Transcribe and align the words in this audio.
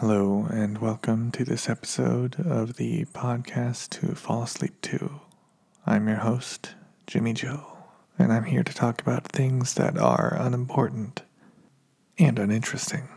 Hello, 0.00 0.48
and 0.50 0.78
welcome 0.78 1.30
to 1.30 1.44
this 1.44 1.68
episode 1.68 2.44
of 2.44 2.74
the 2.76 3.04
podcast 3.06 3.90
to 3.90 4.16
fall 4.16 4.42
asleep 4.42 4.80
to. 4.82 5.20
I'm 5.86 6.08
your 6.08 6.16
host, 6.18 6.74
Jimmy 7.06 7.32
Joe, 7.32 7.78
and 8.18 8.32
I'm 8.32 8.42
here 8.42 8.64
to 8.64 8.74
talk 8.74 9.00
about 9.00 9.28
things 9.28 9.74
that 9.74 9.96
are 9.96 10.36
unimportant 10.36 11.22
and 12.18 12.40
uninteresting 12.40 13.08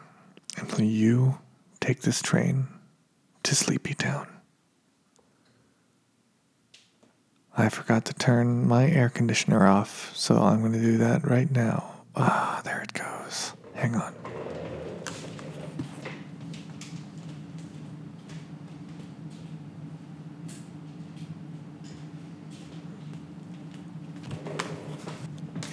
until 0.56 0.86
you 0.86 1.40
take 1.80 2.02
this 2.02 2.22
train 2.22 2.68
to 3.42 3.56
Sleepy 3.56 3.96
Town. 3.96 4.28
I 7.58 7.70
forgot 7.70 8.06
to 8.06 8.14
turn 8.14 8.68
my 8.68 8.88
air 8.88 9.10
conditioner 9.10 9.66
off, 9.66 10.16
so 10.16 10.38
I'm 10.38 10.60
going 10.60 10.74
to 10.74 10.80
do 10.80 11.00
that 11.00 11.28
right 11.28 11.50
now. 11.50 12.04
Ah, 12.16 12.62
there 12.64 12.82
it 12.82 12.94
goes. 12.94 13.54
Hang 13.74 13.96
on. 13.96 14.14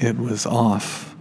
It 0.04 0.18
was 0.18 0.44
off. 0.44 1.16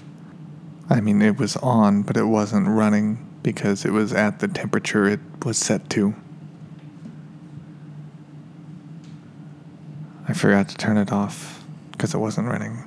I 0.90 1.00
mean, 1.00 1.22
it 1.22 1.38
was 1.38 1.56
on, 1.56 2.02
but 2.02 2.18
it 2.18 2.26
wasn't 2.26 2.68
running 2.68 3.26
because 3.42 3.86
it 3.86 3.92
was 3.92 4.12
at 4.12 4.40
the 4.40 4.50
temperature 4.50 5.08
it 5.08 5.22
was 5.46 5.58
set 5.58 5.90
to. 5.92 6.14
I 10.28 10.34
forgot 10.34 10.68
to 10.68 10.76
turn 10.76 10.98
it 10.98 11.14
off 11.14 11.64
because 11.94 12.14
it 12.14 12.18
wasn't 12.18 12.50
running, 12.50 12.84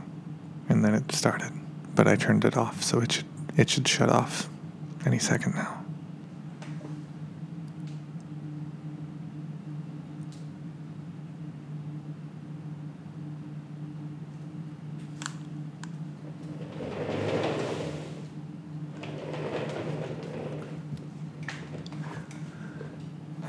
and 0.68 0.84
then 0.84 0.92
it 0.92 1.12
started. 1.12 1.52
But 1.94 2.06
I 2.06 2.16
turned 2.16 2.44
it 2.44 2.58
off, 2.58 2.82
so 2.82 3.00
it 3.00 3.12
should 3.12 3.24
it 3.56 3.70
should 3.70 3.88
shut 3.88 4.10
off 4.10 4.50
any 5.06 5.18
second 5.18 5.54
now. 5.54 5.82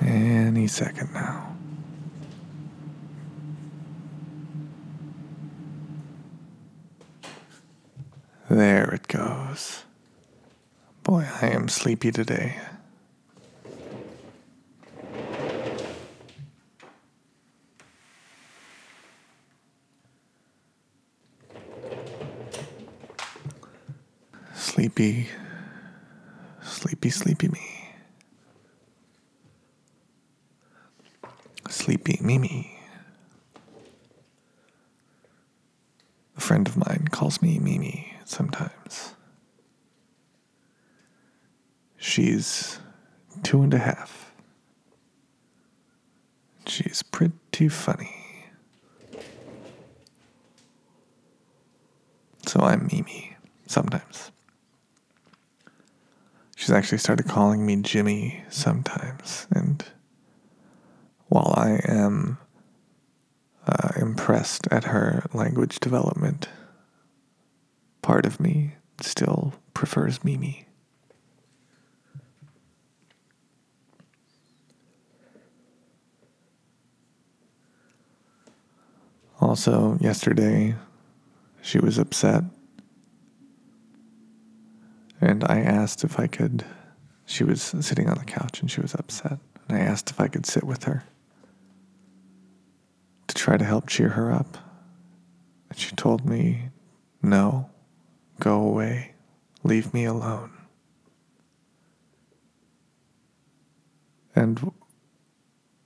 Any 0.08 0.68
second 0.68 1.14
now. 1.14 1.56
There 8.58 8.90
it 8.92 9.08
goes. 9.08 9.84
Boy, 11.04 11.28
I 11.44 11.50
am 11.50 11.68
sleepy 11.68 12.12
today. 12.12 12.58
Sleepy, 24.56 25.28
sleepy, 26.64 27.10
sleepy 27.12 27.50
me. 27.50 27.90
Sleepy 31.70 32.18
Mimi. 32.24 32.76
A 36.36 36.42
friend 36.42 36.68
of 36.68 36.76
mine 36.76 37.10
calls 37.12 37.40
me 37.40 37.60
Mimi 37.60 38.17
sometimes. 38.28 39.16
She's 41.98 42.80
two 43.44 43.62
and 43.62 43.74
a 43.74 43.78
half. 43.78 44.32
She's 46.66 47.02
pretty 47.02 47.70
funny. 47.70 48.14
So 52.46 52.62
I'm 52.62 52.88
Mimi 52.92 53.36
sometimes. 53.66 54.32
She's 56.56 56.72
actually 56.72 56.98
started 56.98 57.28
calling 57.28 57.66
me 57.66 57.78
Jimmy 57.78 58.44
sometimes, 58.50 59.48
and 59.52 59.86
while 61.28 61.54
I 61.56 61.80
am 61.86 62.40
uh, 63.68 63.90
impressed 63.98 64.68
at 64.72 64.86
her 64.86 65.26
language 65.34 65.80
development, 65.80 66.50
part 68.08 68.26
of 68.26 68.40
me 68.40 68.72
still 69.02 69.54
prefers 69.74 70.24
Mimi. 70.24 70.66
Also, 79.42 79.98
yesterday, 80.00 80.74
she 81.62 81.80
was 81.80 81.98
upset. 81.98 82.46
And 85.20 85.44
I 85.44 85.60
asked 85.60 86.06
if 86.06 86.18
I 86.18 86.28
could. 86.28 86.64
She 87.26 87.44
was 87.44 87.62
sitting 87.62 88.08
on 88.08 88.18
the 88.18 88.24
couch 88.24 88.62
and 88.62 88.72
she 88.72 88.80
was 88.80 88.96
upset. 88.96 89.38
And 89.68 89.78
I 89.78 89.82
asked 89.82 90.12
if 90.12 90.22
I 90.22 90.30
could 90.30 90.46
sit 90.46 90.64
with 90.64 90.86
her 90.86 91.04
to 93.28 93.36
try 93.36 93.58
to 93.58 93.66
help 93.66 93.88
cheer 93.88 94.12
her 94.12 94.32
up. 94.32 94.58
And 95.70 95.78
she 95.78 95.94
told 95.94 96.26
me, 96.26 96.70
no, 97.22 97.70
go 98.40 98.62
away, 98.62 99.14
leave 99.64 99.94
me 99.94 100.06
alone. 100.06 100.52
And 104.36 104.72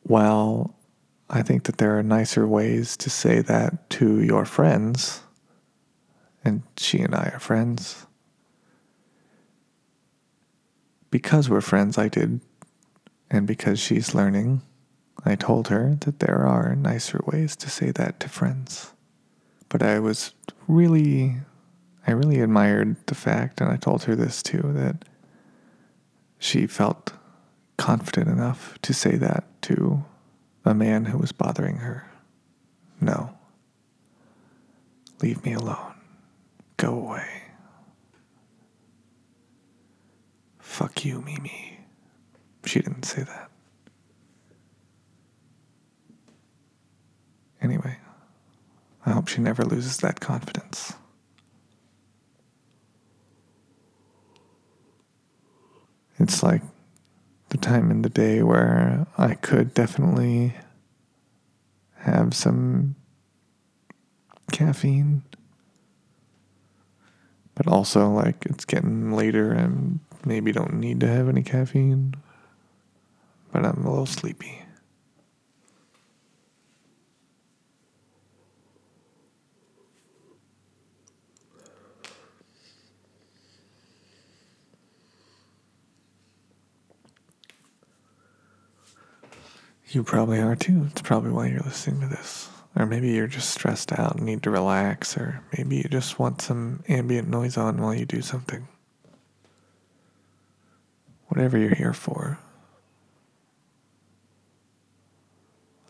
while 0.04 0.76
I 1.30 1.42
think 1.42 1.64
that 1.64 1.78
there 1.78 1.98
are 1.98 2.04
nicer 2.04 2.46
ways 2.46 2.98
to 2.98 3.10
say 3.10 3.40
that 3.42 3.90
to 3.92 4.22
your 4.22 4.44
friends, 4.46 5.22
and 6.44 6.64
she 6.78 7.00
and 7.00 7.16
I 7.16 7.32
are 7.34 7.40
friends, 7.40 8.06
because 11.10 11.50
we're 11.50 11.62
friends, 11.62 11.98
I 11.98 12.10
did, 12.10 12.42
and 13.30 13.48
because 13.48 13.80
she's 13.80 14.14
learning, 14.14 14.62
I 15.24 15.36
told 15.36 15.68
her 15.68 15.96
that 16.02 16.20
there 16.20 16.46
are 16.46 16.76
nicer 16.76 17.22
ways 17.26 17.56
to 17.58 17.70
say 17.70 17.92
that 17.92 18.20
to 18.22 18.30
friends. 18.30 18.94
But 19.70 19.84
I 19.84 20.00
was 20.00 20.34
really, 20.68 21.38
I 22.08 22.12
really 22.12 22.40
admired 22.40 22.96
the 23.08 23.16
fact, 23.16 23.62
and 23.62 23.70
I 23.70 23.78
told 23.78 24.04
her 24.04 24.16
this 24.16 24.42
too, 24.42 24.72
that 24.74 25.06
she 26.40 26.66
felt 26.66 27.14
confident 27.78 28.28
enough 28.28 28.78
to 28.82 28.94
say 28.94 29.16
that 29.18 29.44
to 29.64 30.04
a 30.66 30.74
man 30.74 31.06
who 31.06 31.18
was 31.18 31.32
bothering 31.32 31.78
her. 31.78 32.12
No. 33.00 33.34
Leave 35.22 35.44
me 35.44 35.54
alone. 35.54 35.94
Go 36.78 36.94
away. 36.94 37.28
Fuck 40.60 41.06
you, 41.06 41.22
Mimi. 41.22 41.80
She 42.66 42.80
didn't 42.80 43.04
say 43.04 43.24
that. 43.24 43.50
Anyway, 47.62 47.98
I 49.06 49.12
hope 49.12 49.28
she 49.28 49.42
never 49.42 49.64
loses 49.64 49.98
that 49.98 50.20
confidence. 50.20 50.94
It's 56.22 56.44
like 56.44 56.62
the 57.50 57.58
time 57.58 57.90
in 57.90 58.04
the 58.04 58.10
day 58.10 58.44
where 58.44 59.08
I 59.18 59.34
could 59.34 59.74
definitely 59.74 60.54
have 61.96 62.36
some 62.36 62.96
caffeine, 64.52 65.24
but 67.56 67.68
also 67.68 68.08
like 68.08 68.46
it's 68.46 68.66
getting 68.66 69.14
later 69.14 69.52
and 69.52 70.00
maybe 70.24 70.52
don't 70.52 70.76
need 70.76 71.00
to 71.00 71.08
have 71.08 71.28
any 71.28 71.42
caffeine, 71.42 72.14
but 73.52 73.66
I'm 73.66 73.84
a 73.84 73.90
little 73.90 74.06
sleepy. 74.06 74.62
You 89.92 90.04
probably 90.04 90.40
are 90.40 90.56
too. 90.56 90.88
It's 90.90 91.02
probably 91.02 91.32
why 91.32 91.48
you're 91.48 91.60
listening 91.60 92.00
to 92.00 92.08
this. 92.08 92.48
Or 92.78 92.86
maybe 92.86 93.10
you're 93.10 93.28
just 93.28 93.50
stressed 93.50 93.92
out 93.92 94.16
and 94.16 94.26
need 94.26 94.42
to 94.44 94.50
relax, 94.50 95.18
or 95.18 95.42
maybe 95.58 95.76
you 95.76 95.84
just 95.84 96.18
want 96.18 96.42
some 96.42 96.82
ambient 96.88 97.28
noise 97.28 97.58
on 97.58 97.82
while 97.82 97.94
you 97.94 98.06
do 98.06 98.22
something. 98.22 98.70
Whatever 101.28 101.58
you're 101.58 101.76
here 101.76 101.92
for, 101.92 102.40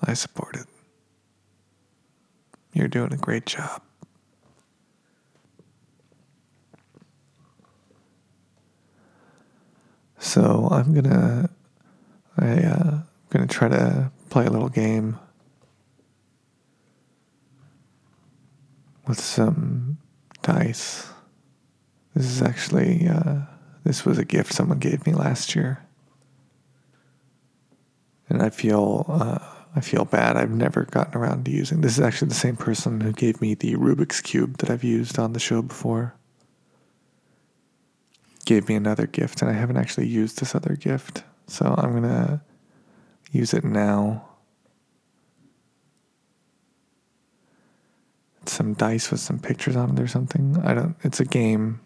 I 0.03 0.15
support 0.15 0.55
it. 0.55 0.65
You're 2.73 2.87
doing 2.87 3.13
a 3.13 3.17
great 3.17 3.45
job. 3.45 3.83
So 10.17 10.69
I'm 10.71 10.95
gonna 10.95 11.51
I, 12.37 12.63
uh, 12.63 12.99
going 13.31 13.47
to 13.47 13.53
try 13.53 13.69
to 13.69 14.11
play 14.29 14.45
a 14.45 14.49
little 14.49 14.69
game 14.69 15.17
with 19.07 19.19
some 19.19 19.97
dice. 20.41 21.09
This 22.13 22.25
is 22.25 22.41
actually, 22.41 23.07
uh, 23.07 23.39
this 23.83 24.05
was 24.05 24.17
a 24.17 24.25
gift 24.25 24.53
someone 24.53 24.79
gave 24.79 25.05
me 25.05 25.13
last 25.13 25.55
year. 25.55 25.83
And 28.29 28.41
I 28.41 28.49
feel, 28.49 29.05
uh, 29.07 29.39
I 29.75 29.79
feel 29.79 30.03
bad. 30.03 30.35
I've 30.35 30.51
never 30.51 30.83
gotten 30.83 31.17
around 31.17 31.45
to 31.45 31.51
using. 31.51 31.81
This 31.81 31.97
is 31.97 32.03
actually 32.03 32.29
the 32.29 32.35
same 32.35 32.57
person 32.57 32.99
who 32.99 33.13
gave 33.13 33.41
me 33.41 33.55
the 33.55 33.75
Rubik's 33.75 34.19
Cube 34.19 34.57
that 34.57 34.69
I've 34.69 34.83
used 34.83 35.17
on 35.17 35.31
the 35.31 35.39
show 35.39 35.61
before. 35.61 36.15
Gave 38.45 38.67
me 38.67 38.75
another 38.75 39.07
gift, 39.07 39.41
and 39.41 39.49
I 39.49 39.53
haven't 39.53 39.77
actually 39.77 40.07
used 40.07 40.39
this 40.39 40.53
other 40.53 40.75
gift. 40.75 41.23
So 41.47 41.73
I'm 41.77 41.91
going 41.91 42.03
to 42.03 42.41
use 43.31 43.53
it 43.53 43.63
now. 43.63 44.25
It's 48.41 48.53
some 48.53 48.73
dice 48.73 49.11
with 49.11 49.19
some 49.19 49.39
pictures 49.39 49.75
on 49.75 49.97
it 49.97 49.99
or 49.99 50.07
something. 50.07 50.57
I 50.63 50.73
don't. 50.73 50.95
It's 51.03 51.19
a 51.19 51.25
game, 51.25 51.79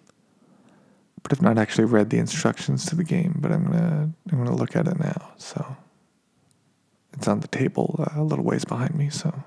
but 1.21 1.33
I've 1.33 1.41
not 1.41 1.57
actually 1.57 1.85
read 1.85 2.09
the 2.09 2.17
instructions 2.17 2.85
to 2.87 2.95
the 2.95 3.03
game. 3.03 3.37
But 3.39 3.51
I'm 3.51 3.65
gonna 3.65 4.11
I'm 4.31 4.37
gonna 4.37 4.55
look 4.55 4.75
at 4.75 4.87
it 4.87 4.99
now. 4.99 5.33
So 5.37 5.75
it's 7.13 7.27
on 7.27 7.41
the 7.41 7.47
table 7.47 7.95
uh, 7.99 8.21
a 8.21 8.23
little 8.23 8.45
ways 8.45 8.65
behind 8.65 8.95
me. 8.95 9.09
So 9.09 9.43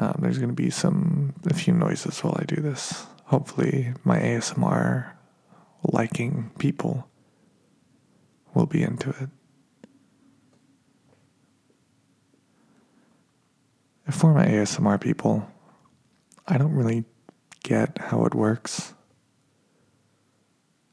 um, 0.00 0.16
there's 0.18 0.38
gonna 0.38 0.52
be 0.52 0.70
some 0.70 1.34
a 1.48 1.54
few 1.54 1.72
noises 1.72 2.22
while 2.24 2.36
I 2.38 2.44
do 2.44 2.56
this. 2.56 3.06
Hopefully, 3.26 3.94
my 4.02 4.18
ASMR 4.18 5.12
liking 5.84 6.50
people 6.58 7.09
will 8.54 8.66
be 8.66 8.82
into 8.82 9.10
it. 9.10 9.28
for 14.10 14.34
my 14.34 14.44
ASMR 14.46 15.00
people, 15.00 15.48
I 16.46 16.58
don't 16.58 16.74
really 16.74 17.04
get 17.62 17.98
how 17.98 18.24
it 18.24 18.34
works. 18.34 18.94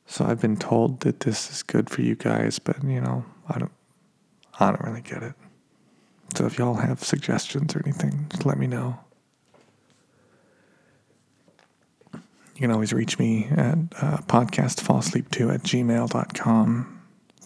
So 0.06 0.26
I've 0.26 0.40
been 0.40 0.58
told 0.58 1.02
that 1.02 1.22
this 1.22 1.52
is 1.52 1.64
good 1.64 1.90
for 1.90 2.02
you 2.02 2.16
guys, 2.16 2.60
but 2.60 2.84
you 2.84 3.02
know, 3.02 3.26
I 3.50 3.60
don't 3.60 3.72
I 4.60 4.68
don't 4.68 4.82
really 4.82 5.02
get 5.02 5.24
it. 5.24 5.34
So 6.36 6.46
if 6.46 6.58
y'all 6.58 6.76
have 6.76 7.04
suggestions 7.04 7.76
or 7.76 7.82
anything, 7.86 8.28
just 8.30 8.46
let 8.46 8.58
me 8.58 8.68
know. 8.68 9.00
You 12.14 12.62
can 12.62 12.72
always 12.72 12.92
reach 12.92 13.20
me 13.20 13.48
at 13.52 13.78
uh, 14.02 14.18
podcastfallsleep2 14.28 15.54
at 15.54 15.64
gmail.com 15.64 16.97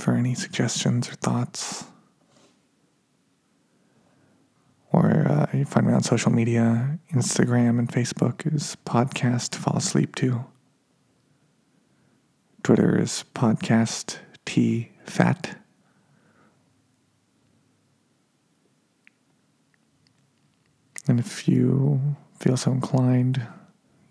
for 0.01 0.15
any 0.15 0.33
suggestions 0.33 1.07
or 1.09 1.13
thoughts. 1.13 1.86
Or 4.92 5.25
uh, 5.30 5.45
you 5.53 5.65
find 5.65 5.88
me 5.88 5.94
on 5.94 6.03
social 6.03 6.31
media. 6.31 7.00
Instagram 7.13 7.80
and 7.80 7.88
Facebook 7.88 8.51
is 8.53 8.75
podcast 8.86 9.56
fall 9.56 9.77
asleep 9.77 10.15
too. 10.15 10.44
Twitter 12.63 13.00
is 13.00 13.24
podcast 13.33 14.18
T 14.45 14.92
fat. 15.06 15.57
And 21.07 21.19
if 21.19 21.48
you 21.48 22.15
feel 22.39 22.57
so 22.57 22.71
inclined, 22.71 23.42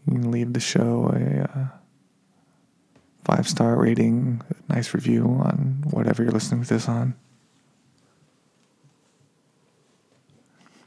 you 0.06 0.14
can 0.14 0.30
leave 0.30 0.52
the 0.52 0.60
show 0.60 1.12
a 1.14 1.58
uh, 1.58 1.79
five 3.30 3.48
star 3.48 3.76
rating, 3.76 4.42
nice 4.68 4.92
review 4.92 5.24
on 5.24 5.84
whatever 5.90 6.22
you're 6.22 6.32
listening 6.32 6.62
to 6.64 6.68
this 6.68 6.88
on. 6.88 7.14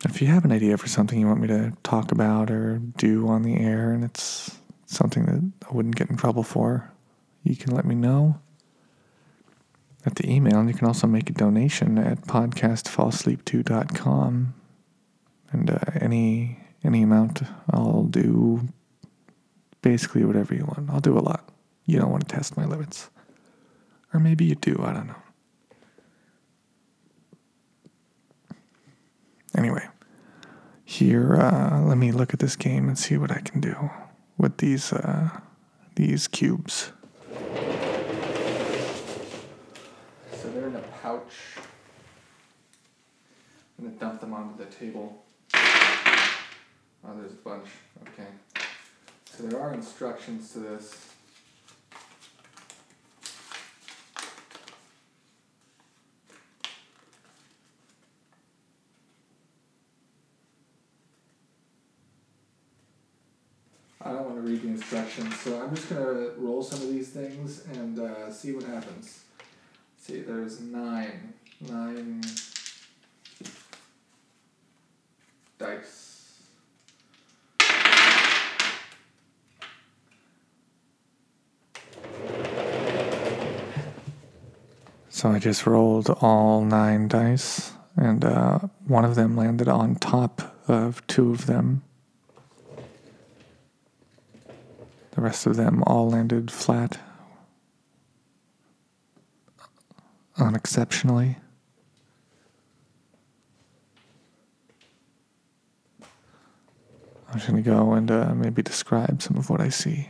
If 0.06 0.22
you 0.22 0.28
have 0.28 0.44
an 0.44 0.52
idea 0.52 0.78
for 0.78 0.90
something 0.90 1.18
you 1.18 1.28
want 1.28 1.40
me 1.40 1.48
to 1.48 1.72
talk 1.84 2.12
about 2.12 2.52
or 2.52 2.80
do 2.98 3.30
on 3.30 3.44
the 3.44 3.58
air 3.58 3.92
and 3.92 4.04
it's 4.04 4.60
something 4.86 5.24
that 5.26 5.42
I 5.70 5.74
wouldn't 5.74 5.96
get 5.96 6.10
in 6.10 6.18
trouble 6.18 6.44
for, 6.44 6.92
you 7.44 7.56
can 7.56 7.74
let 7.74 7.86
me 7.86 7.96
know 7.96 8.42
at 10.06 10.16
the 10.16 10.30
email. 10.30 10.60
And 10.60 10.68
you 10.68 10.76
can 10.76 10.88
also 10.88 11.08
make 11.08 11.30
a 11.30 11.34
donation 11.34 11.98
at 11.98 12.24
podcastfallsleep2.com. 12.24 14.54
And 15.52 15.70
uh, 15.70 15.80
any 15.96 16.60
any 16.84 17.04
amount 17.04 17.44
I'll 17.72 18.04
do 18.04 18.68
basically 19.82 20.26
whatever 20.26 20.54
you 20.54 20.66
want. 20.66 20.90
I'll 20.90 21.00
do 21.00 21.18
a 21.18 21.22
lot. 21.22 21.53
You 21.86 22.00
don't 22.00 22.12
want 22.12 22.28
to 22.28 22.36
test 22.36 22.56
my 22.56 22.66
limits. 22.66 23.10
Or 24.14 24.20
maybe 24.20 24.46
you 24.46 24.56
do, 24.56 24.80
I 24.84 24.94
don't 24.94 25.08
know. 25.08 25.16
Anyway, 29.56 29.88
here, 30.86 31.36
uh, 31.36 31.82
let 31.82 31.98
me 31.98 32.12
look 32.12 32.34
at 32.34 32.40
this 32.40 32.56
game 32.56 32.88
and 32.88 32.98
see 32.98 33.18
what 33.18 33.32
I 33.32 33.40
can 33.40 33.62
do 33.62 33.90
with 34.38 34.58
these 34.58 34.92
uh, 34.94 35.30
these 35.96 36.28
cubes. 36.28 36.92
So 40.32 40.50
they're 40.52 40.68
in 40.68 40.76
a 40.76 40.82
pouch. 41.02 41.58
I'm 43.78 43.86
gonna 43.86 43.98
dump 43.98 44.22
them 44.22 44.34
onto 44.34 44.58
the 44.58 44.70
table. 44.72 45.24
Oh, 45.54 47.16
there's 47.18 47.34
a 47.34 47.36
bunch. 47.44 47.68
Okay. 48.08 48.28
So 49.26 49.44
there 49.44 49.60
are 49.60 49.74
instructions 49.74 50.52
to 50.54 50.60
this. 50.60 51.10
I 64.06 64.12
don't 64.12 64.26
want 64.26 64.33
to 64.33 64.33
read 64.44 64.62
the 64.62 64.68
instructions, 64.68 65.40
so 65.40 65.62
I'm 65.62 65.74
just 65.76 65.90
gonna 65.90 66.30
roll 66.38 66.62
some 66.62 66.82
of 66.82 66.90
these 66.90 67.10
things 67.10 67.64
and 67.74 67.98
uh, 68.00 68.32
see 68.32 68.52
what 68.54 68.66
happens. 68.66 69.24
Let's 69.96 70.06
see, 70.06 70.22
there's 70.22 70.60
nine, 70.60 71.34
nine 71.62 72.22
dice. 75.58 76.10
So 85.10 85.30
I 85.30 85.40
just 85.40 85.66
rolled 85.66 86.10
all 86.20 86.66
nine 86.66 87.08
dice, 87.08 87.72
and 87.96 88.26
uh, 88.26 88.60
one 88.88 89.06
of 89.06 89.16
them 89.16 89.38
landed 89.38 89.70
on 89.70 89.96
top 89.96 90.54
of 90.68 91.06
two 91.08 91.32
of 91.32 91.46
them. 91.46 91.84
The 92.76 92.84
rest 95.24 95.46
of 95.46 95.56
them 95.56 95.82
all 95.88 96.10
landed 96.10 96.52
flat 96.52 97.00
unexceptionally. 100.38 101.38
I'm 107.30 107.40
just 107.40 107.48
going 107.48 107.64
to 107.64 107.68
go 107.68 107.94
and 107.94 108.12
uh, 108.12 108.36
maybe 108.36 108.62
describe 108.62 109.22
some 109.22 109.38
of 109.38 109.50
what 109.50 109.62
I 109.62 109.70
see. 109.70 110.10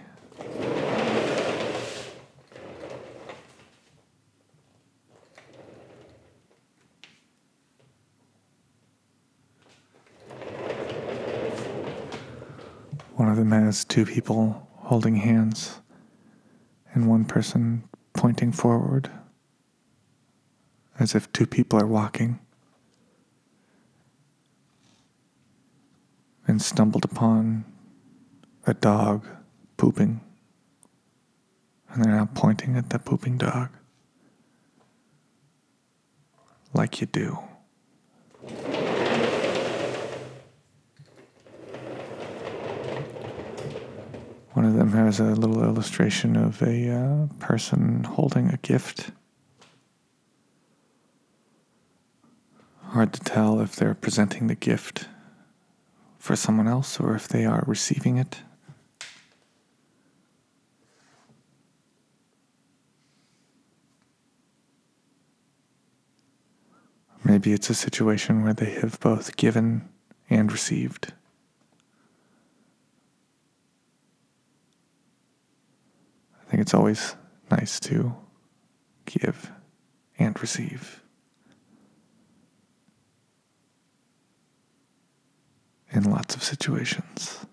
One 13.16 13.30
of 13.30 13.38
them 13.38 13.52
has 13.52 13.86
two 13.86 14.06
people 14.06 14.68
holding 14.84 15.16
hands, 15.16 15.80
and 16.94 17.08
one 17.10 17.26
person 17.26 17.84
pointing 18.14 18.52
forward 18.52 19.10
as 21.00 21.16
if 21.16 21.32
two 21.34 21.48
people 21.48 21.80
are 21.80 21.88
walking, 21.88 22.40
and 26.46 26.62
stumbled 26.62 27.06
upon 27.06 27.66
a 28.68 28.74
dog 28.74 29.26
pooping, 29.78 30.22
and 31.90 32.04
they're 32.04 32.16
now 32.16 32.30
pointing 32.34 32.76
at 32.76 32.90
the 32.90 33.00
pooping 33.00 33.38
dog 33.38 33.70
like 36.74 37.02
you 37.02 37.08
do. 37.08 37.40
One 44.64 44.72
of 44.72 44.78
them 44.78 44.94
has 44.94 45.20
a 45.20 45.26
little 45.26 45.62
illustration 45.62 46.38
of 46.38 46.62
a 46.62 46.90
uh, 46.90 47.28
person 47.38 48.06
holding 48.06 48.48
a 48.48 48.56
gift. 48.56 49.12
Hard 52.82 53.12
to 53.12 53.20
tell 53.20 53.60
if 53.60 53.76
they're 53.76 53.94
presenting 53.94 54.48
the 54.48 54.56
gift 54.56 55.10
for 56.18 56.38
someone 56.38 56.70
else 56.70 56.98
or 56.98 57.14
if 57.14 57.28
they 57.28 57.44
are 57.44 57.66
receiving 57.68 58.16
it. 58.16 58.40
Maybe 67.26 67.52
it's 67.52 67.70
a 67.70 67.76
situation 67.76 68.44
where 68.46 68.54
they 68.54 68.72
have 68.76 68.98
both 69.02 69.36
given 69.36 69.90
and 70.30 70.50
received. 70.50 71.12
Think 76.54 76.62
it's 76.62 76.76
always 76.76 77.16
nice 77.50 77.80
to 77.80 78.16
give 79.08 79.52
and 80.20 80.40
receive. 80.40 81.02
In 85.90 86.04
lots 86.04 86.36
of 86.36 86.44
situations. 86.44 87.48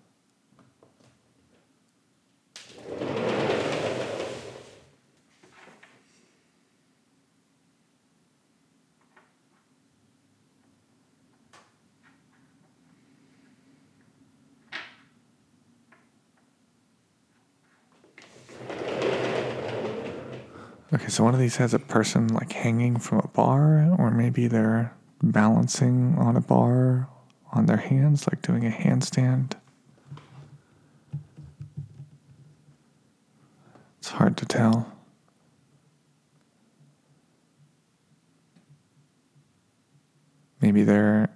Okay, 20.93 21.07
so 21.07 21.23
one 21.23 21.33
of 21.33 21.39
these 21.39 21.55
has 21.55 21.73
a 21.73 21.79
person 21.79 22.27
like 22.27 22.51
hanging 22.51 22.99
from 22.99 23.19
a 23.19 23.27
bar, 23.29 23.95
or 23.97 24.11
maybe 24.11 24.47
they're 24.47 24.93
balancing 25.23 26.15
on 26.17 26.35
a 26.35 26.41
bar 26.41 27.07
on 27.53 27.65
their 27.65 27.77
hands, 27.77 28.27
like 28.27 28.41
doing 28.41 28.67
a 28.67 28.69
handstand. 28.69 29.53
It's 33.99 34.09
hard 34.09 34.35
to 34.35 34.45
tell. 34.45 34.91
Maybe 40.59 40.83
they're 40.83 41.29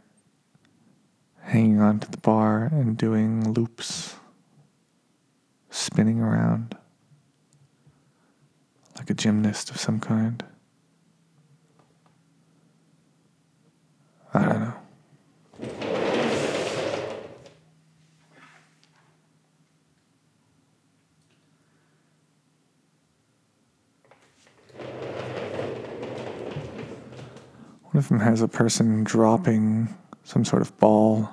hanging 1.44 1.80
onto 1.80 2.10
the 2.10 2.18
bar 2.18 2.66
and 2.66 2.98
doing 2.98 3.54
loops, 3.54 4.16
spinning 5.70 6.20
around 6.20 6.76
like 9.06 9.12
a 9.12 9.14
gymnast 9.14 9.70
of 9.70 9.78
some 9.78 10.00
kind. 10.00 10.44
I 14.34 14.46
don't 14.46 14.60
know. 14.62 14.74
One 27.84 27.98
of 28.00 28.10
them 28.10 28.20
has 28.22 28.42
a 28.42 28.48
person 28.48 29.04
dropping 29.04 29.96
some 30.24 30.44
sort 30.44 30.64
of 30.64 30.76
ball. 30.80 31.30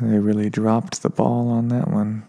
They 0.00 0.15
really 0.26 0.50
dropped 0.50 1.02
the 1.02 1.08
ball 1.08 1.48
on 1.48 1.68
that 1.68 1.86
one. 1.86 2.24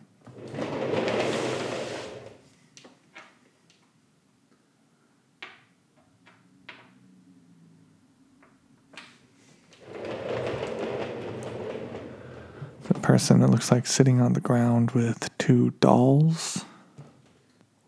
The 12.84 12.94
person 13.02 13.40
that 13.40 13.50
looks 13.50 13.72
like 13.72 13.88
sitting 13.88 14.22
on 14.22 14.34
the 14.34 14.42
ground 14.42 14.92
with 14.92 15.36
two 15.40 15.72
dolls, 15.80 16.66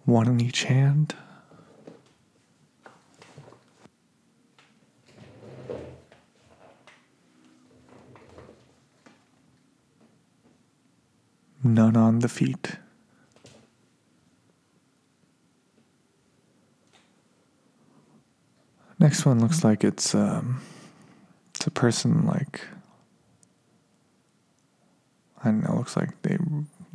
one 0.06 0.28
in 0.28 0.42
each 0.42 0.64
hand. 0.64 1.14
None 11.70 11.96
on 11.96 12.20
the 12.20 12.30
feet. 12.30 12.78
Next 18.98 19.24
one 19.24 19.40
looks 19.40 19.64
like 19.64 19.84
it's 19.84 20.16
um, 20.16 20.62
it's 21.54 21.68
a 21.68 21.72
person 21.72 22.26
like 22.26 22.62
I 25.44 25.46
don't 25.46 25.64
know. 25.64 25.76
Looks 25.76 25.96
like 25.96 26.20
they 26.24 26.40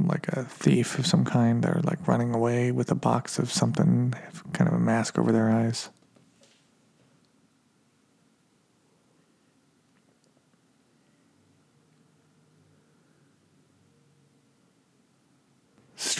like 0.00 0.26
a 0.28 0.44
thief 0.44 0.98
of 0.98 1.06
some 1.06 1.24
kind. 1.24 1.62
They're 1.62 1.80
like 1.84 2.08
running 2.08 2.34
away 2.34 2.72
with 2.72 2.90
a 2.90 2.96
box 2.96 3.38
of 3.38 3.52
something. 3.52 4.12
Kind 4.52 4.66
of 4.66 4.74
a 4.74 4.80
mask 4.80 5.20
over 5.20 5.30
their 5.30 5.50
eyes. 5.50 5.88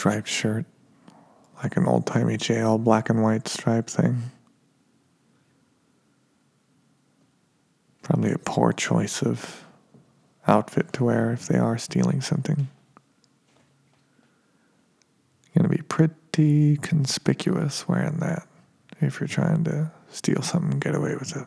Striped 0.05 0.29
shirt, 0.29 0.67
like 1.63 1.79
an 1.79 1.87
old 1.87 2.05
timey 2.05 2.37
jail 2.37 2.77
black 2.77 3.09
and 3.09 3.23
white 3.23 3.49
stripe 3.49 3.89
thing. 3.89 4.21
Probably 8.03 8.33
a 8.33 8.37
poor 8.37 8.75
choice 8.75 9.23
of 9.23 9.65
outfit 10.47 10.93
to 10.93 11.05
wear 11.05 11.33
if 11.33 11.47
they 11.47 11.57
are 11.57 11.79
stealing 11.79 12.21
something. 12.21 12.69
Gonna 15.57 15.71
be 15.71 15.81
pretty 15.89 16.77
conspicuous 16.77 17.89
wearing 17.89 18.19
that 18.19 18.47
if 19.01 19.21
you're 19.21 19.27
trying 19.27 19.65
to 19.65 19.91
steal 20.11 20.43
something 20.43 20.73
and 20.73 20.83
get 20.83 20.95
away 20.95 21.15
with 21.15 21.35
it. 21.35 21.47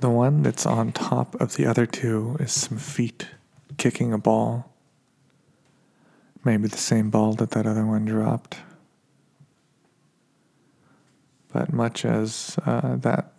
The 0.00 0.49
one 0.64 0.76
that's 0.76 0.78
on 0.78 0.92
top 0.92 1.40
of 1.40 1.56
the 1.56 1.66
other 1.66 1.86
two 1.86 2.36
is 2.40 2.52
some 2.52 2.78
feet 2.78 3.28
kicking 3.76 4.12
a 4.12 4.18
ball. 4.18 4.70
Maybe 6.44 6.68
the 6.68 6.76
same 6.76 7.10
ball 7.10 7.34
that 7.34 7.50
that 7.52 7.66
other 7.66 7.86
one 7.86 8.04
dropped. 8.04 8.58
But 11.52 11.72
much 11.72 12.04
as 12.04 12.58
uh, 12.66 12.96
that 12.96 13.32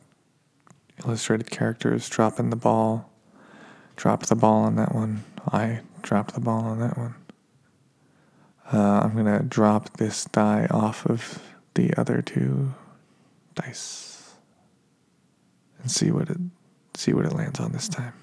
illustrated 1.05 1.49
character 1.49 1.93
is 1.93 2.09
dropping 2.09 2.49
the 2.49 2.55
ball, 2.55 3.09
drop 3.95 4.25
the 4.25 4.35
ball 4.35 4.63
on 4.63 4.75
that 4.75 4.93
one. 4.93 5.23
I 5.51 5.81
drop 6.01 6.33
the 6.33 6.41
ball 6.41 6.63
on 6.63 6.79
that 6.79 6.97
one. 6.97 7.15
Uh, 8.71 9.01
I'm 9.03 9.15
gonna 9.15 9.43
drop 9.43 9.97
this 9.97 10.25
die 10.25 10.67
off 10.71 11.05
of 11.05 11.41
the 11.73 11.93
other 11.95 12.21
two 12.21 12.73
dice 13.55 14.33
and 15.81 15.91
see 15.91 16.11
what 16.11 16.29
it 16.29 16.37
see 17.01 17.13
what 17.13 17.25
it 17.25 17.33
lands 17.33 17.59
on 17.59 17.71
this 17.71 17.89
time. 17.89 18.13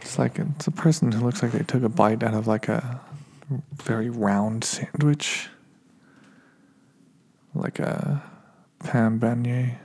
It's 0.00 0.18
like 0.18 0.38
it's 0.38 0.66
a 0.66 0.70
person 0.70 1.12
who 1.12 1.22
looks 1.22 1.42
like 1.42 1.52
they 1.52 1.58
took 1.58 1.82
a 1.82 1.90
bite 1.90 2.22
out 2.22 2.32
of 2.32 2.46
like 2.46 2.68
a 2.68 3.02
very 3.74 4.08
round 4.08 4.64
sandwich, 4.64 5.50
like 7.54 7.78
a 7.80 8.22
pan 8.78 9.20
bagnat. 9.20 9.76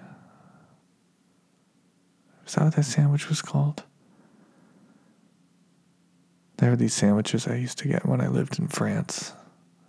Is 2.51 2.55
that 2.55 2.65
what 2.65 2.75
that 2.75 2.83
sandwich 2.83 3.29
was 3.29 3.41
called? 3.41 3.83
There 6.57 6.69
were 6.69 6.75
these 6.75 6.93
sandwiches 6.93 7.47
I 7.47 7.55
used 7.55 7.77
to 7.77 7.87
get 7.87 8.05
when 8.05 8.19
I 8.19 8.27
lived 8.27 8.59
in 8.59 8.67
France 8.67 9.31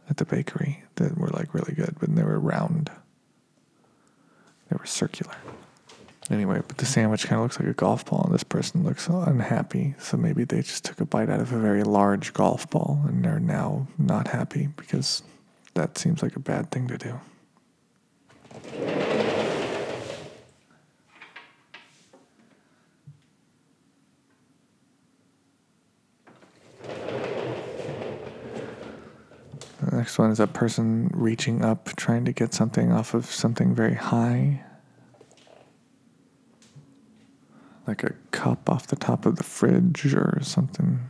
at 0.08 0.18
the 0.18 0.24
bakery 0.24 0.84
that 0.94 1.18
were 1.18 1.26
like 1.30 1.54
really 1.54 1.74
good, 1.74 1.96
but 1.98 2.14
they 2.14 2.22
were 2.22 2.38
round. 2.38 2.88
They 4.70 4.76
were 4.78 4.86
circular. 4.86 5.34
Anyway, 6.30 6.62
but 6.68 6.78
the 6.78 6.86
sandwich 6.86 7.26
kind 7.26 7.40
of 7.40 7.46
looks 7.46 7.58
like 7.58 7.68
a 7.68 7.74
golf 7.74 8.06
ball, 8.06 8.22
and 8.26 8.32
this 8.32 8.44
person 8.44 8.84
looks 8.84 9.08
unhappy. 9.08 9.96
So 9.98 10.16
maybe 10.16 10.44
they 10.44 10.62
just 10.62 10.84
took 10.84 11.00
a 11.00 11.04
bite 11.04 11.30
out 11.30 11.40
of 11.40 11.52
a 11.52 11.58
very 11.58 11.82
large 11.82 12.32
golf 12.32 12.70
ball 12.70 13.02
and 13.08 13.24
they're 13.24 13.40
now 13.40 13.88
not 13.98 14.28
happy 14.28 14.68
because 14.76 15.24
that 15.74 15.98
seems 15.98 16.22
like 16.22 16.36
a 16.36 16.40
bad 16.40 16.70
thing 16.70 16.86
to 16.86 16.96
do. 16.96 17.18
The 29.84 29.91
next 30.02 30.18
one 30.18 30.32
is 30.32 30.40
a 30.40 30.48
person 30.48 31.08
reaching 31.14 31.64
up, 31.64 31.94
trying 31.94 32.24
to 32.24 32.32
get 32.32 32.52
something 32.52 32.90
off 32.90 33.14
of 33.14 33.24
something 33.24 33.72
very 33.72 33.94
high. 33.94 34.64
like 37.86 38.02
a 38.02 38.12
cup 38.32 38.68
off 38.68 38.88
the 38.88 38.96
top 38.96 39.26
of 39.26 39.36
the 39.36 39.44
fridge 39.44 40.12
or 40.12 40.40
something. 40.42 41.00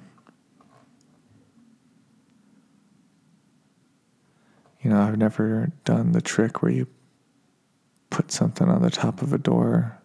You 4.82 4.90
know, 4.90 5.00
I've 5.00 5.16
never 5.16 5.72
done 5.86 6.12
the 6.12 6.20
trick 6.20 6.62
where 6.62 6.72
you 6.72 6.86
put 8.10 8.30
something 8.30 8.68
on 8.68 8.82
the 8.82 8.90
top 8.90 9.22
of 9.22 9.32
a 9.32 9.38
door 9.38 9.98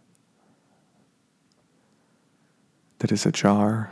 that 2.99 3.11
is 3.11 3.25
ajar 3.25 3.91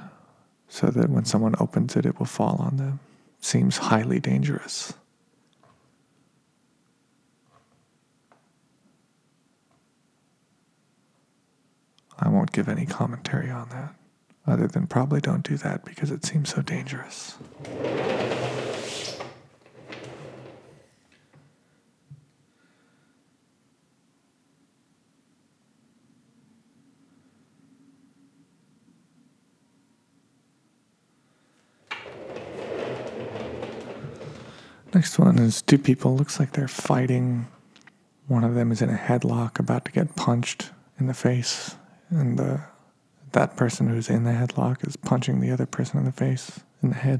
so 0.69 0.87
that 0.87 1.09
when 1.09 1.25
someone 1.25 1.55
opens 1.59 1.97
it, 1.97 2.05
it 2.05 2.17
will 2.17 2.25
fall 2.25 2.57
on 2.59 2.77
them. 2.77 2.99
Seems 3.45 3.77
highly 3.77 4.19
dangerous. 4.19 4.95
I 12.17 12.27
won't 12.27 12.51
give 12.51 12.67
any 12.67 12.87
commentary 12.87 13.51
on 13.51 13.69
that, 13.69 13.93
other 14.47 14.65
than 14.65 14.87
probably 14.87 15.21
don't 15.21 15.47
do 15.47 15.57
that 15.57 15.85
because 15.85 16.09
it 16.09 16.25
seems 16.25 16.55
so 16.55 16.63
dangerous. 16.63 17.35
Next 34.95 35.19
one 35.19 35.37
is 35.39 35.61
two 35.61 35.77
people. 35.77 36.15
Looks 36.15 36.39
like 36.39 36.53
they're 36.53 36.69
fighting. 36.69 37.47
One 38.27 38.45
of 38.45 38.55
them 38.55 38.71
is 38.71 38.81
in 38.81 38.89
a 38.89 38.97
headlock, 38.97 39.59
about 39.59 39.83
to 39.85 39.91
get 39.91 40.15
punched 40.15 40.71
in 40.97 41.07
the 41.07 41.13
face, 41.13 41.75
and 42.09 42.39
the 42.39 42.61
that 43.33 43.57
person 43.57 43.89
who's 43.89 44.09
in 44.09 44.23
the 44.23 44.31
headlock 44.31 44.87
is 44.87 44.95
punching 44.95 45.41
the 45.41 45.51
other 45.51 45.65
person 45.65 45.99
in 45.99 46.05
the 46.05 46.13
face 46.13 46.61
in 46.81 46.91
the 46.91 46.95
head. 46.95 47.19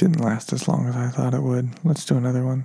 Didn't 0.00 0.24
last 0.24 0.54
as 0.54 0.66
long 0.66 0.88
as 0.88 0.96
I 0.96 1.08
thought 1.08 1.34
it 1.34 1.42
would. 1.42 1.68
Let's 1.84 2.06
do 2.06 2.16
another 2.16 2.42
one. 2.42 2.64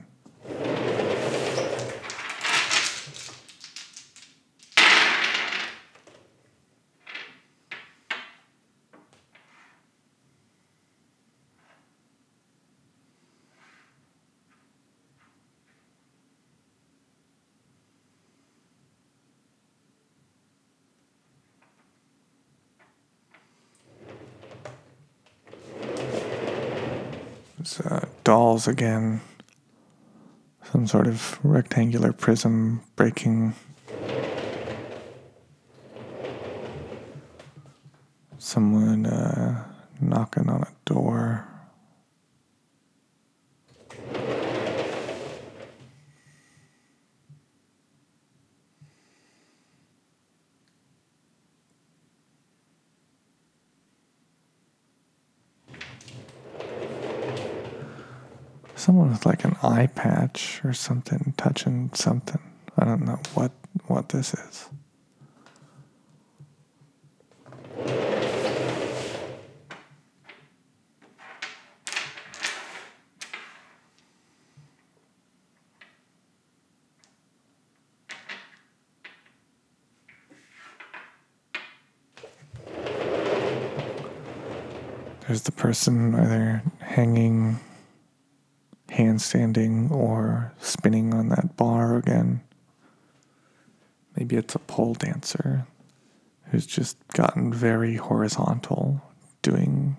It's 27.66 27.80
uh, 27.80 28.06
dolls 28.24 28.68
again. 28.68 29.22
Some 30.72 30.86
sort 30.86 31.08
of 31.08 31.40
rectangular 31.42 32.14
prism 32.14 32.84
breaking. 32.96 33.56
Someone 38.38 39.08
uh, 39.08 39.64
knocking 40.00 40.48
on 40.48 40.62
a 40.62 40.68
door. 40.86 41.48
Someone 58.78 59.10
with 59.10 59.26
like 59.26 59.44
an 59.44 59.56
eye 59.64 59.88
patch 59.88 60.55
or 60.66 60.74
something 60.74 61.34
touching 61.38 61.92
something. 61.94 62.42
I 62.78 62.86
don't 62.86 63.06
know 63.06 63.20
what 63.34 63.52
what 63.88 64.10
this 64.10 64.34
is. 64.34 64.70
There's 85.28 85.42
the 85.42 85.52
person 85.52 86.14
either 86.14 86.62
hanging, 86.80 87.60
handstanding, 88.96 89.92
or 89.92 90.54
spinning 90.60 91.14
on 91.14 91.30
that 91.30 91.58
bar 91.58 91.98
again. 91.98 92.42
Maybe 94.16 94.36
it's 94.38 94.56
a 94.56 94.60
pole 94.60 94.94
dancer 94.94 95.68
who's 96.46 96.66
just 96.66 96.98
gotten 97.10 97.52
very 97.54 97.96
horizontal 97.96 99.02
doing 99.42 99.98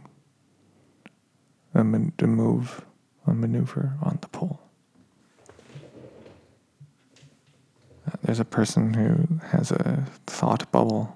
a, 1.75 1.85
man- 1.85 2.13
a 2.19 2.27
move, 2.27 2.85
a 3.27 3.35
maneuver 3.35 3.93
on 4.03 4.19
the 4.23 4.29
pole. 4.29 4.61
Uh, 8.07 8.13
There's 8.23 8.41
a 8.41 8.45
person 8.45 8.95
who 8.95 9.41
has 9.49 9.71
a 9.71 10.07
thought 10.27 10.71
bubble. 10.73 11.13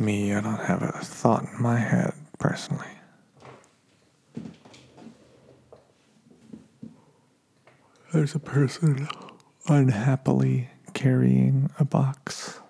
Me, 0.00 0.32
I 0.32 0.40
don't 0.40 0.60
have 0.60 0.80
a 0.82 0.92
thought 1.28 1.44
in 1.44 1.62
my 1.62 1.78
head 1.78 2.14
personally. 2.38 2.86
There's 8.14 8.34
a 8.34 8.38
person 8.38 9.06
unhappily 9.66 10.70
carrying 10.94 11.68
a 11.78 11.84
box. 11.84 12.60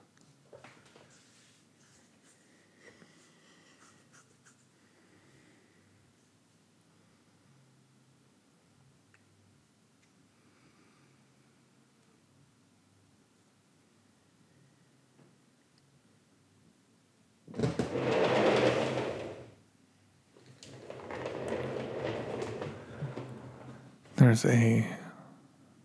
There's 24.29 24.45
a 24.45 24.87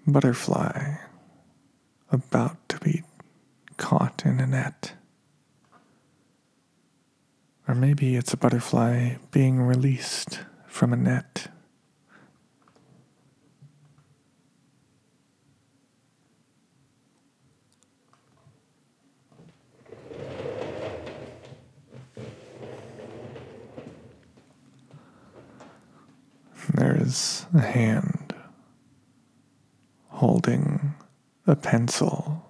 butterfly 0.06 0.96
about 2.12 2.58
to 2.68 2.78
be 2.80 3.02
caught 3.78 4.24
in 4.26 4.42
a 4.42 4.46
net. 4.46 4.96
Or 7.70 7.74
maybe 7.74 8.18
it's 8.18 8.34
a 8.34 8.38
butterfly 8.38 9.16
being 9.32 9.62
released 9.62 10.42
from 10.68 10.92
a 10.92 10.98
net. 10.98 11.48
There 26.74 27.02
is 27.02 27.46
a 27.54 27.62
hand 27.62 28.13
holding 30.44 30.94
a 31.48 31.56
pencil, 31.56 32.44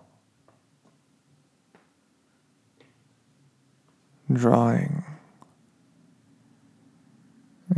drawing 4.32 5.04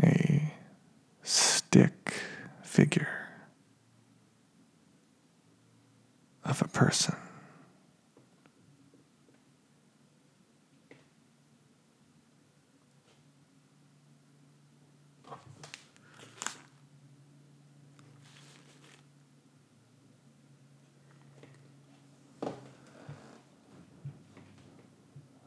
a 0.02 0.54
stick 1.24 2.14
figure 2.64 3.28
of 6.46 6.62
a 6.62 6.68
person. 6.68 7.16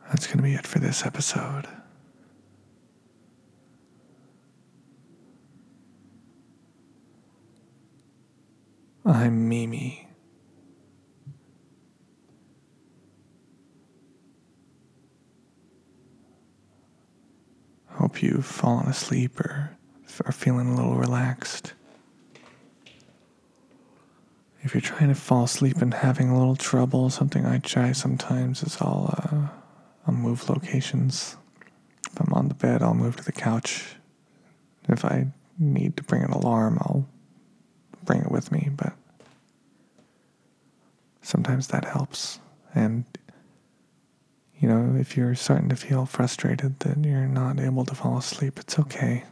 That's 0.08 0.26
going 0.26 0.38
to 0.38 0.42
be 0.42 0.54
it 0.54 0.66
for 0.66 0.78
this 0.78 1.04
episode. 1.04 1.66
I'm 9.04 9.48
Mimi. 9.48 10.08
Hope 17.88 18.22
you've 18.22 18.46
fallen 18.46 18.86
asleep 18.86 19.40
or 19.40 19.76
are 20.24 20.32
feeling 20.32 20.68
a 20.68 20.74
little 20.74 20.96
relaxed. 20.96 21.74
If 24.62 24.74
you're 24.74 24.80
trying 24.80 25.08
to 25.08 25.14
fall 25.14 25.44
asleep 25.44 25.78
and 25.78 25.92
having 25.94 26.30
a 26.30 26.38
little 26.38 26.56
trouble, 26.56 27.10
something 27.10 27.46
I 27.46 27.58
try 27.58 27.92
sometimes 27.92 28.62
is 28.62 28.76
I'll, 28.80 29.14
uh, 29.16 29.48
move 30.28 30.50
locations. 30.50 31.36
If 32.12 32.20
I'm 32.20 32.34
on 32.34 32.48
the 32.48 32.54
bed, 32.54 32.82
I'll 32.82 32.94
move 32.94 33.16
to 33.16 33.24
the 33.24 33.32
couch. 33.32 33.96
If 34.88 35.04
I 35.04 35.28
need 35.58 35.96
to 35.96 36.02
bring 36.02 36.22
an 36.22 36.30
alarm, 36.30 36.78
I'll 36.80 37.06
bring 38.04 38.20
it 38.20 38.30
with 38.30 38.52
me, 38.52 38.70
but 38.76 38.92
sometimes 41.22 41.68
that 41.68 41.84
helps. 41.84 42.40
And, 42.74 43.04
you 44.58 44.68
know, 44.68 44.96
if 44.98 45.16
you're 45.16 45.34
starting 45.34 45.68
to 45.70 45.76
feel 45.76 46.06
frustrated 46.06 46.80
that 46.80 47.04
you're 47.04 47.26
not 47.26 47.58
able 47.58 47.84
to 47.86 47.94
fall 47.94 48.18
asleep, 48.18 48.58
it's 48.58 48.78
okay. 48.78 49.24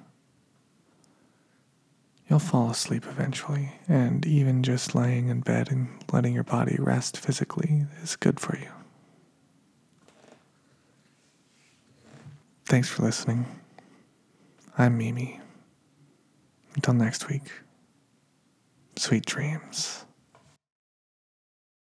You'll 2.28 2.38
fall 2.38 2.70
asleep 2.70 3.04
eventually, 3.06 3.72
and 3.86 4.26
even 4.26 4.62
just 4.62 4.94
laying 4.94 5.28
in 5.28 5.40
bed 5.40 5.70
and 5.70 5.88
letting 6.12 6.34
your 6.34 6.42
body 6.42 6.76
rest 6.78 7.16
physically 7.18 7.86
is 8.02 8.16
good 8.16 8.40
for 8.40 8.58
you. 8.58 8.75
Thanks 12.68 12.88
for 12.88 13.02
listening. 13.02 13.46
I'm 14.76 14.98
Mimi. 14.98 15.40
Until 16.74 16.94
next 16.94 17.28
week, 17.28 17.44
sweet 18.96 19.24
dreams. 19.24 20.05